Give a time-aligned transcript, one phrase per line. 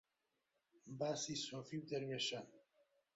[0.99, 2.45] باسی سۆفی و دەروێشان